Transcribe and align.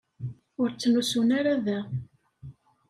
Ur 0.61 0.69
ttnusun 0.71 1.29
ara 1.39 1.53
da. 1.65 1.79